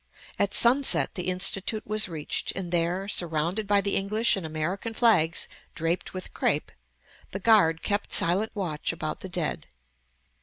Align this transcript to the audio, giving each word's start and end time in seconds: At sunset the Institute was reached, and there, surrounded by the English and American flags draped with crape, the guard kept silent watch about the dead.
At 0.39 0.55
sunset 0.55 1.13
the 1.13 1.27
Institute 1.27 1.85
was 1.85 2.09
reached, 2.09 2.51
and 2.53 2.71
there, 2.71 3.07
surrounded 3.07 3.67
by 3.67 3.81
the 3.81 3.95
English 3.95 4.35
and 4.35 4.47
American 4.47 4.95
flags 4.95 5.47
draped 5.75 6.11
with 6.11 6.33
crape, 6.33 6.71
the 7.29 7.39
guard 7.39 7.83
kept 7.83 8.11
silent 8.11 8.51
watch 8.55 8.91
about 8.91 9.19
the 9.19 9.29
dead. 9.29 9.67